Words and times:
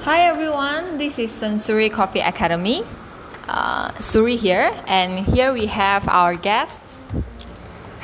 Hi 0.00 0.22
everyone, 0.22 0.96
this 0.96 1.18
is 1.18 1.30
Sensuri 1.30 1.92
Coffee 1.92 2.20
Academy. 2.20 2.84
Uh, 3.46 3.92
Suri 4.00 4.34
here, 4.34 4.72
and 4.88 5.26
here 5.26 5.52
we 5.52 5.66
have 5.66 6.08
our 6.08 6.36
guests. 6.36 6.80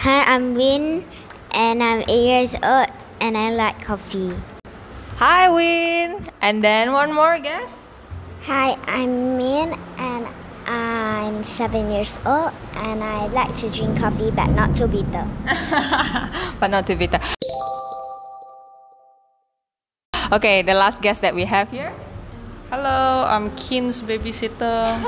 Hi, 0.04 0.28
I'm 0.28 0.52
Win, 0.52 1.06
and 1.52 1.82
I'm 1.82 2.04
eight 2.06 2.28
years 2.28 2.52
old, 2.52 2.92
and 3.24 3.32
I 3.32 3.48
like 3.56 3.80
coffee. 3.80 4.36
Hi 5.16 5.48
Win, 5.48 6.28
and 6.42 6.62
then 6.62 6.92
one 6.92 7.14
more 7.14 7.38
guest. 7.38 7.78
Hi, 8.42 8.76
I'm 8.84 9.38
Min, 9.38 9.72
and 9.96 10.28
I'm 10.66 11.44
seven 11.44 11.90
years 11.90 12.20
old, 12.26 12.52
and 12.74 13.02
I 13.02 13.24
like 13.28 13.56
to 13.64 13.70
drink 13.70 14.00
coffee, 14.00 14.30
but 14.30 14.52
not 14.52 14.76
too 14.76 14.86
bitter. 14.86 15.24
but 16.60 16.68
not 16.68 16.86
too 16.86 16.96
bitter. 16.96 17.35
Okay, 20.32 20.62
the 20.62 20.74
last 20.74 21.00
guest 21.00 21.22
that 21.22 21.36
we 21.36 21.44
have 21.44 21.70
here. 21.70 21.94
Hello, 22.68 23.22
I'm 23.30 23.54
Kin's 23.54 24.02
babysitter, 24.02 24.98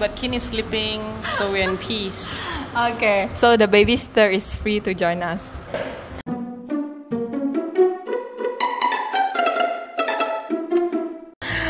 but 0.00 0.16
Kin 0.16 0.34
is 0.34 0.42
sleeping, 0.42 1.06
so 1.38 1.52
we're 1.52 1.62
in 1.62 1.78
peace. 1.78 2.36
Okay, 2.74 3.30
so 3.34 3.56
the 3.56 3.68
babysitter 3.68 4.26
is 4.26 4.56
free 4.56 4.80
to 4.80 4.92
join 4.92 5.22
us. 5.22 5.38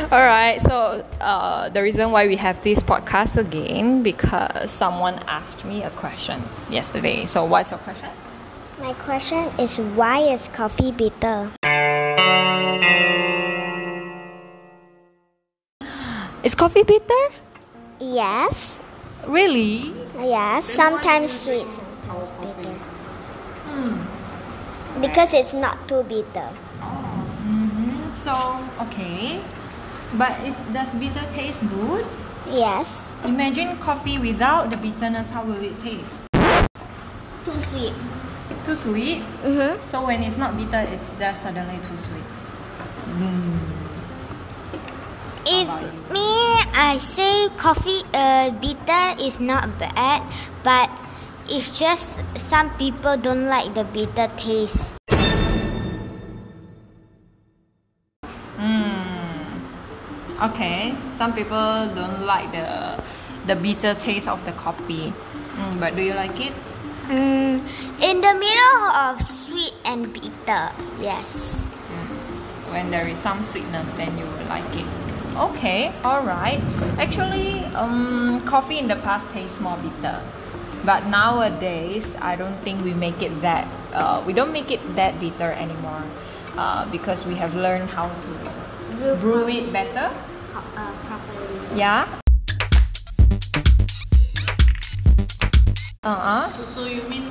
All 0.09 0.25
right, 0.25 0.56
so 0.62 1.05
uh, 1.21 1.69
the 1.69 1.83
reason 1.83 2.12
why 2.12 2.27
we 2.27 2.37
have 2.37 2.65
this 2.65 2.81
podcast 2.81 3.37
again 3.37 4.03
because 4.03 4.71
someone 4.71 5.21
asked 5.28 5.67
me 5.67 5.83
a 5.83 5.91
question 5.91 6.41
yesterday. 6.71 7.27
So, 7.27 7.45
what's 7.45 7.73
your 7.73 7.81
question? 7.81 8.09
My 8.81 8.95
question 8.95 9.53
is 9.61 9.77
why 9.81 10.21
is 10.21 10.49
coffee 10.49 10.93
bitter? 10.93 11.53
Is 16.47 16.55
coffee 16.55 16.85
bitter? 16.87 17.35
Yes. 17.99 18.79
Really? 19.27 19.91
Yes, 20.15 20.63
sometimes 20.63 21.35
sweet, 21.43 21.67
sometimes 21.67 22.31
bitter. 22.39 22.71
Hmm. 23.67 23.99
Because 25.03 25.35
it's 25.35 25.51
not 25.51 25.75
too 25.91 26.07
bitter. 26.07 26.47
Mm-hmm. 26.79 28.15
So, 28.15 28.63
okay. 28.87 29.43
But 30.15 30.39
is, 30.47 30.55
does 30.71 30.95
bitter 30.95 31.27
taste 31.35 31.67
good? 31.67 32.07
Yes. 32.47 33.19
Imagine 33.27 33.75
coffee 33.83 34.23
without 34.23 34.71
the 34.71 34.79
bitterness, 34.79 35.29
how 35.35 35.43
will 35.43 35.59
it 35.59 35.75
taste? 35.83 36.15
Too 37.43 37.59
sweet. 37.75 37.95
Too 38.63 38.77
sweet? 38.77 39.19
Mm-hmm. 39.43 39.83
So 39.91 40.07
when 40.07 40.23
it's 40.23 40.39
not 40.39 40.55
bitter, 40.55 40.87
it's 40.95 41.11
just 41.19 41.43
suddenly 41.43 41.83
too 41.83 41.99
sweet. 42.07 42.29
Hmm. 43.19 43.77
If 45.49 45.69
you? 45.69 45.75
me, 45.79 46.06
I 46.77 46.99
say 46.99 47.49
coffee 47.57 48.05
uh, 48.13 48.53
bitter 48.53 49.17
is 49.17 49.41
not 49.41 49.65
bad, 49.81 50.21
but 50.61 50.93
it's 51.49 51.73
just 51.73 52.21
some 52.37 52.69
people 52.77 53.17
don't 53.17 53.49
like 53.49 53.73
the 53.73 53.85
bitter 53.85 54.29
taste. 54.37 54.93
Okay, 60.37 60.93
some 61.17 61.33
people 61.33 61.89
don't 61.97 62.29
like 62.29 62.53
the 62.53 62.93
the 63.49 63.56
bitter 63.56 63.97
taste 63.97 64.29
of 64.29 64.37
the 64.45 64.53
coffee. 64.53 65.17
Mm, 65.56 65.81
but 65.81 65.97
do 65.97 66.05
you 66.05 66.12
like 66.12 66.37
it? 66.37 66.53
Mm, 67.09 67.65
in 68.05 68.17
the 68.21 68.34
middle 68.37 68.84
of 68.93 69.17
sweet 69.25 69.73
and 69.89 70.12
bitter, 70.12 70.69
yes. 71.00 71.65
When 72.69 72.93
there 72.93 73.09
is 73.09 73.17
some 73.25 73.49
sweetness, 73.49 73.89
then 73.97 74.12
you 74.21 74.29
will 74.29 74.45
like 74.53 74.69
it. 74.77 74.84
Okay, 75.37 75.93
alright. 76.03 76.61
Actually, 76.97 77.61
um, 77.77 78.41
coffee 78.49 78.79
in 78.79 78.89
the 78.89 78.97
past 78.97 79.29
tastes 79.37 79.61
more 79.61 79.77
bitter. 79.77 80.17
But 80.85 81.05
nowadays, 81.13 82.17
I 82.23 82.37
don't 82.37 82.57
think 82.65 82.83
we 82.83 82.95
make 82.95 83.21
it 83.21 83.43
that, 83.43 83.69
uh, 83.93 84.23
we 84.25 84.33
don't 84.33 84.51
make 84.51 84.71
it 84.71 84.81
that 84.97 85.21
bitter 85.21 85.53
anymore. 85.53 86.03
Uh, 86.57 86.89
because 86.89 87.27
we 87.27 87.35
have 87.35 87.55
learned 87.55 87.91
how 87.91 88.09
to 88.09 89.15
brew 89.21 89.47
it 89.47 89.71
better. 89.75 90.09
Uh, 90.57 90.93
properly. 91.05 91.61
Yeah. 91.77 92.09
Uh-uh. 96.03 96.49
So, 96.49 96.65
so 96.65 96.85
you 96.87 97.03
mean 97.13 97.29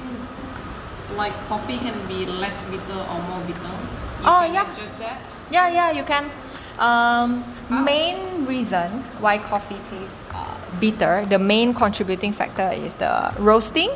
like 1.18 1.34
coffee 1.50 1.80
can 1.80 1.98
be 2.08 2.26
less 2.28 2.62
bitter 2.70 3.02
or 3.10 3.18
more 3.34 3.42
bitter? 3.50 3.74
You 4.22 4.30
Oh, 4.30 4.42
can 4.46 4.54
yeah. 4.54 4.74
adjust 4.74 5.00
that? 5.00 5.22
Yeah, 5.50 5.70
yeah, 5.70 5.90
you 5.90 6.04
can. 6.04 6.30
Um, 6.78 7.44
main 7.70 8.46
reason 8.46 8.92
why 9.24 9.38
coffee 9.38 9.80
tastes 9.90 10.20
uh, 10.34 10.58
bitter, 10.80 11.26
the 11.30 11.40
main 11.40 11.74
contributing 11.74 12.34
factor 12.34 12.70
is 12.72 12.96
the 12.96 13.32
roasting. 13.40 13.92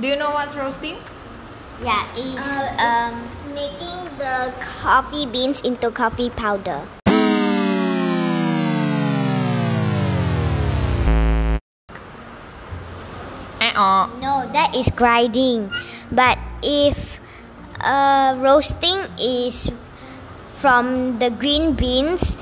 Do 0.00 0.08
you 0.08 0.16
know 0.16 0.30
what's 0.30 0.54
roasting? 0.54 0.96
Yeah, 1.80 2.02
it's 2.16 2.50
um 2.82 3.14
making 3.54 4.10
the 4.18 4.52
coffee 4.60 5.26
beans 5.26 5.60
into 5.60 5.90
coffee 5.90 6.30
powder. 6.30 6.82
Uh-uh. 13.60 14.08
No, 14.20 14.48
that 14.52 14.74
is 14.74 14.88
grinding. 14.96 15.70
But 16.10 16.38
if 16.62 17.20
uh, 17.84 18.34
roasting 18.40 18.98
is 19.20 19.70
from 20.58 21.18
the 21.18 21.30
green 21.30 21.74
beans 21.74 22.36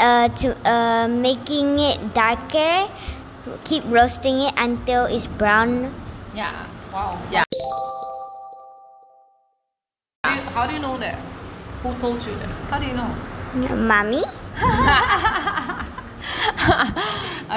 uh, 0.00 0.28
to 0.42 0.56
uh, 0.68 1.08
making 1.08 1.78
it 1.78 1.98
darker, 2.14 2.88
keep 3.64 3.82
roasting 3.86 4.38
it 4.40 4.54
until 4.58 5.06
it's 5.06 5.26
brown. 5.26 5.92
Yeah. 6.34 6.66
Wow. 6.92 7.18
Yeah. 7.30 7.44
How 10.24 10.34
do 10.34 10.36
you- 10.36 10.42
How 10.54 10.66
do 10.66 10.74
you 10.74 10.80
know 10.80 10.96
that? 10.98 11.18
Who 11.82 11.94
told 11.98 12.24
you 12.26 12.34
that? 12.36 12.50
How 12.70 12.78
do 12.78 12.86
you 12.86 12.94
know? 12.94 13.10
Mommy? 13.76 14.22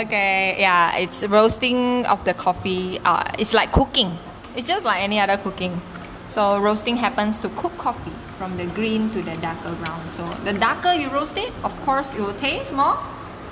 okay, 0.01 0.55
yeah, 0.59 0.95
it's 0.97 1.23
roasting 1.27 2.05
of 2.05 2.23
the 2.25 2.33
coffee. 2.33 2.99
Uh, 3.05 3.23
it's 3.37 3.53
like 3.53 3.71
cooking. 3.71 4.17
It's 4.55 4.67
just 4.67 4.85
like 4.85 5.01
any 5.03 5.19
other 5.19 5.37
cooking. 5.37 5.81
So 6.29 6.57
roasting 6.59 6.97
happens 6.97 7.37
to 7.39 7.49
cook 7.49 7.77
coffee 7.77 8.11
from 8.37 8.57
the 8.57 8.65
green 8.67 9.09
to 9.11 9.21
the 9.21 9.33
darker 9.35 9.73
brown. 9.73 10.01
So 10.11 10.27
the 10.43 10.53
darker 10.53 10.93
you 10.93 11.09
roast 11.09 11.37
it, 11.37 11.51
of 11.63 11.73
course, 11.81 12.13
it 12.13 12.19
will 12.19 12.33
taste 12.33 12.73
more. 12.73 12.97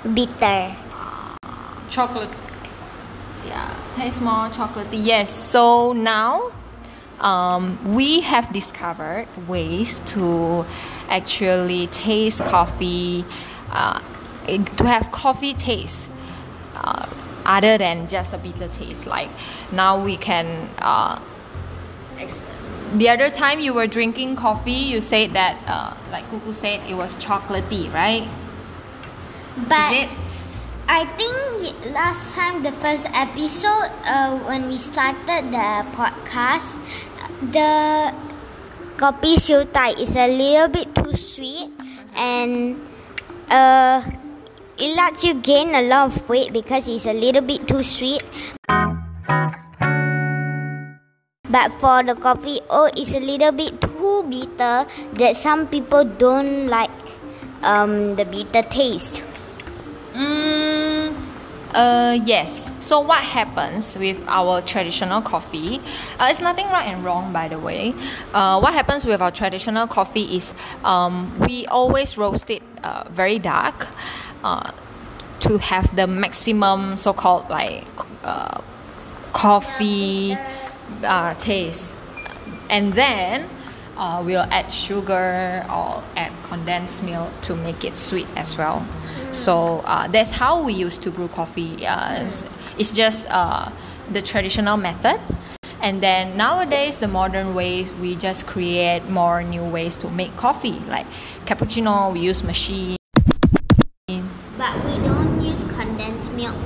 Bitter. 0.02 0.76
Chocolate. 1.90 2.30
Yeah, 3.46 3.74
taste 3.96 4.20
more 4.20 4.48
chocolatey. 4.48 5.04
Yes. 5.04 5.30
So 5.30 5.92
now, 5.92 6.52
um, 7.20 7.94
we 7.94 8.20
have 8.20 8.52
discovered 8.52 9.26
ways 9.48 10.00
to 10.06 10.66
actually 11.08 11.86
taste 11.88 12.44
coffee, 12.44 13.24
uh, 13.70 14.00
to 14.46 14.84
have 14.86 15.10
coffee 15.12 15.54
taste. 15.54 16.08
Uh, 16.74 17.06
other 17.46 17.76
than 17.78 18.08
just 18.08 18.32
a 18.32 18.38
bitter 18.38 18.68
taste, 18.68 19.06
like 19.06 19.28
now 19.70 20.02
we 20.02 20.16
can. 20.16 20.68
Uh, 20.78 21.20
the 22.94 23.08
other 23.08 23.28
time 23.28 23.60
you 23.60 23.74
were 23.74 23.86
drinking 23.86 24.36
coffee, 24.36 24.86
you 24.94 25.00
said 25.00 25.32
that, 25.34 25.58
uh, 25.66 25.94
like 26.10 26.24
Kuku 26.30 26.54
said, 26.54 26.80
it 26.88 26.94
was 26.94 27.14
chocolatey, 27.16 27.92
right? 27.92 28.28
But 29.68 29.92
Is 29.92 30.04
it? 30.04 30.10
I 30.86 31.04
think 31.16 31.94
last 31.94 32.34
time, 32.34 32.62
the 32.62 32.72
first 32.72 33.06
episode, 33.14 33.90
uh, 34.06 34.38
when 34.46 34.68
we 34.68 34.78
started 34.78 35.50
the 35.50 35.82
podcast, 35.96 36.78
the 37.52 38.12
kopi 38.96 39.40
siu 39.40 39.64
tai 39.64 39.90
is 39.98 40.14
a 40.14 40.28
little 40.28 40.68
bit 40.68 40.94
too 40.94 41.16
sweet 41.16 41.70
and 42.16 42.78
uh, 43.50 44.02
it 44.78 44.94
lets 44.94 45.24
you 45.24 45.34
gain 45.34 45.74
a 45.74 45.82
lot 45.82 46.12
of 46.12 46.28
weight 46.28 46.52
because 46.52 46.86
it's 46.86 47.06
a 47.06 47.12
little 47.12 47.42
bit 47.42 47.66
too 47.66 47.82
sweet. 47.82 48.22
But 51.54 51.70
for 51.78 52.02
the 52.02 52.16
coffee, 52.16 52.58
oh, 52.68 52.90
it's 52.96 53.14
a 53.14 53.20
little 53.20 53.52
bit 53.52 53.80
too 53.80 54.26
bitter 54.28 54.90
that 55.22 55.36
some 55.36 55.68
people 55.68 56.02
don't 56.02 56.66
like 56.66 56.90
um, 57.62 58.16
the 58.16 58.24
bitter 58.24 58.66
taste. 58.68 59.22
Mm, 60.14 61.14
uh, 61.72 62.18
yes. 62.24 62.72
So 62.80 62.98
what 62.98 63.22
happens 63.22 63.96
with 63.96 64.18
our 64.26 64.62
traditional 64.62 65.22
coffee? 65.22 65.78
Uh, 66.18 66.26
it's 66.28 66.40
nothing 66.40 66.66
right 66.74 66.88
and 66.88 67.04
wrong, 67.04 67.32
by 67.32 67.46
the 67.46 67.60
way. 67.60 67.94
Uh, 68.34 68.58
what 68.58 68.74
happens 68.74 69.06
with 69.06 69.22
our 69.22 69.30
traditional 69.30 69.86
coffee 69.86 70.34
is 70.34 70.52
um, 70.82 71.38
we 71.38 71.66
always 71.66 72.18
roast 72.18 72.50
it 72.50 72.64
uh, 72.82 73.04
very 73.10 73.38
dark 73.38 73.86
uh, 74.42 74.72
to 75.38 75.58
have 75.58 75.94
the 75.94 76.08
maximum 76.08 76.98
so-called 76.98 77.48
like 77.48 77.86
uh, 78.24 78.60
coffee 79.32 80.36
uh, 81.02 81.34
taste, 81.34 81.92
and 82.70 82.92
then 82.92 83.48
uh, 83.96 84.22
we'll 84.24 84.46
add 84.50 84.70
sugar 84.70 85.64
or 85.70 86.02
add 86.16 86.32
condensed 86.44 87.02
milk 87.02 87.30
to 87.42 87.56
make 87.56 87.84
it 87.84 87.94
sweet 87.96 88.26
as 88.36 88.56
well. 88.56 88.84
So 89.32 89.82
uh, 89.84 90.08
that's 90.08 90.30
how 90.30 90.62
we 90.62 90.72
used 90.74 91.02
to 91.02 91.10
brew 91.10 91.28
coffee. 91.28 91.86
Uh, 91.86 92.30
it's, 92.78 92.90
just 92.90 93.26
uh, 93.30 93.70
the 94.12 94.22
traditional 94.22 94.76
method. 94.76 95.20
And 95.80 96.02
then 96.02 96.36
nowadays, 96.36 96.98
the 96.98 97.08
modern 97.08 97.54
ways, 97.54 97.92
we 98.00 98.16
just 98.16 98.46
create 98.46 99.04
more 99.08 99.42
new 99.42 99.64
ways 99.64 99.96
to 99.98 100.10
make 100.10 100.34
coffee. 100.36 100.80
Like 100.88 101.06
cappuccino, 101.46 102.12
we 102.12 102.20
use 102.20 102.42
machine. 102.42 102.96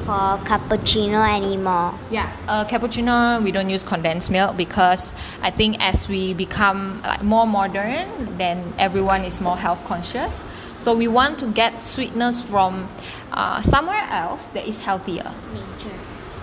For 0.08 0.40
cappuccino 0.48 1.20
anymore. 1.20 1.92
Yeah, 2.10 2.32
uh, 2.48 2.64
cappuccino 2.64 3.44
we 3.44 3.52
don't 3.52 3.68
use 3.68 3.84
condensed 3.84 4.30
milk 4.30 4.56
because 4.56 5.12
I 5.42 5.50
think 5.50 5.76
as 5.80 6.08
we 6.08 6.32
become 6.32 7.02
like 7.02 7.22
more 7.22 7.46
modern, 7.46 8.08
then 8.38 8.72
everyone 8.78 9.24
is 9.24 9.38
more 9.42 9.58
health 9.58 9.84
conscious. 9.84 10.40
So 10.78 10.96
we 10.96 11.08
want 11.08 11.38
to 11.40 11.46
get 11.52 11.82
sweetness 11.82 12.42
from 12.42 12.88
uh, 13.32 13.60
somewhere 13.60 14.06
else 14.08 14.46
that 14.54 14.66
is 14.66 14.78
healthier. 14.78 15.30
Nature. 15.52 15.98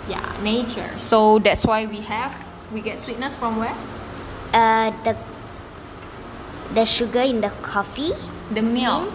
Yeah, 0.09 0.21
nature. 0.44 0.91
So 1.00 1.39
that's 1.39 1.65
why 1.65 1.88
we 1.88 2.01
have 2.06 2.38
we 2.71 2.81
get 2.81 3.00
sweetness 3.00 3.35
from 3.35 3.57
where? 3.57 3.75
Uh, 4.53 4.94
the 5.03 5.17
the 6.75 6.85
sugar 6.85 7.21
in 7.21 7.41
the 7.41 7.50
coffee. 7.65 8.13
The 8.53 8.62
milk. 8.62 9.09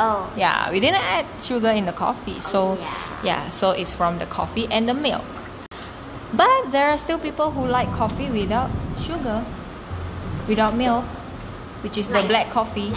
Oh, 0.00 0.32
Yeah, 0.36 0.70
we 0.70 0.78
didn't 0.78 1.02
add 1.02 1.26
sugar 1.42 1.70
in 1.70 1.84
the 1.84 1.92
coffee. 1.92 2.36
Oh, 2.36 2.40
so 2.40 2.78
yeah. 2.78 3.20
yeah, 3.24 3.48
so 3.50 3.72
it's 3.72 3.92
from 3.92 4.18
the 4.18 4.26
coffee 4.26 4.68
and 4.70 4.88
the 4.88 4.94
milk. 4.94 5.24
But 6.32 6.70
there 6.70 6.88
are 6.90 6.98
still 6.98 7.18
people 7.18 7.50
who 7.50 7.66
like 7.66 7.90
coffee 7.90 8.30
without 8.30 8.70
sugar, 9.02 9.44
without 10.46 10.76
milk, 10.76 11.04
which 11.82 11.98
is 11.98 12.06
the 12.06 12.22
black 12.30 12.48
coffee. 12.50 12.92